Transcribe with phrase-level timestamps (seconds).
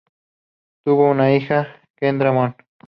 [0.83, 2.55] Tuvo una hija, Kendra Mon.